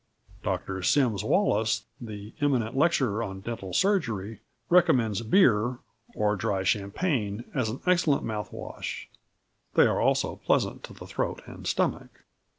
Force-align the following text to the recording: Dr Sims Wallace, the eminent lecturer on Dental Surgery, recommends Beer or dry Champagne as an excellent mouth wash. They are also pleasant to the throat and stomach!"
Dr 0.41 0.81
Sims 0.81 1.23
Wallace, 1.23 1.85
the 2.01 2.33
eminent 2.41 2.75
lecturer 2.75 3.21
on 3.21 3.39
Dental 3.39 3.71
Surgery, 3.71 4.39
recommends 4.67 5.21
Beer 5.21 5.77
or 6.15 6.35
dry 6.35 6.63
Champagne 6.63 7.43
as 7.53 7.69
an 7.69 7.81
excellent 7.85 8.23
mouth 8.23 8.51
wash. 8.51 9.07
They 9.75 9.85
are 9.85 10.01
also 10.01 10.37
pleasant 10.37 10.83
to 10.85 10.93
the 10.93 11.05
throat 11.05 11.43
and 11.45 11.67
stomach!" 11.67 12.23